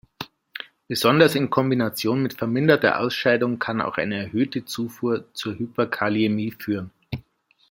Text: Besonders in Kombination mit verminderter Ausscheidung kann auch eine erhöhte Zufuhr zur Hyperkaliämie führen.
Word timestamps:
Besonders 0.87 1.35
in 1.35 1.51
Kombination 1.51 2.23
mit 2.23 2.33
verminderter 2.33 2.99
Ausscheidung 2.99 3.59
kann 3.59 3.81
auch 3.81 3.97
eine 3.97 4.15
erhöhte 4.17 4.65
Zufuhr 4.65 5.31
zur 5.35 5.53
Hyperkaliämie 5.59 6.53
führen. 6.57 6.89